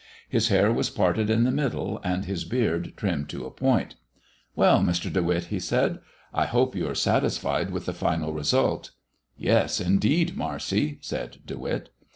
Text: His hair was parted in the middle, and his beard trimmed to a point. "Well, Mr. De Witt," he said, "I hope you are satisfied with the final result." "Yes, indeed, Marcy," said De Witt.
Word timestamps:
His 0.27 0.47
hair 0.47 0.71
was 0.73 0.89
parted 0.89 1.29
in 1.29 1.43
the 1.43 1.51
middle, 1.51 2.01
and 2.03 2.25
his 2.25 2.43
beard 2.43 2.93
trimmed 2.97 3.29
to 3.29 3.45
a 3.45 3.51
point. 3.51 3.93
"Well, 4.55 4.81
Mr. 4.81 5.13
De 5.13 5.21
Witt," 5.21 5.43
he 5.53 5.59
said, 5.59 5.99
"I 6.33 6.45
hope 6.47 6.75
you 6.75 6.89
are 6.89 6.95
satisfied 6.95 7.69
with 7.69 7.85
the 7.85 7.93
final 7.93 8.33
result." 8.33 8.89
"Yes, 9.37 9.79
indeed, 9.79 10.35
Marcy," 10.35 10.97
said 11.01 11.37
De 11.45 11.55
Witt. 11.55 11.89